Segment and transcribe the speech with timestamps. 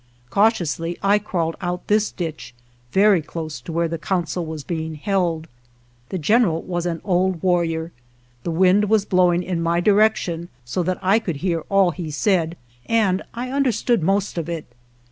[0.31, 2.55] Cautiously I crawled out this ditch
[2.91, 5.47] very close to where the council was being held.
[6.09, 7.91] The general was an old warrior.
[8.41, 12.57] The wind was blowing in my direction, so that I could hear all he said,
[12.87, 14.65] and 1 1 understood most of it.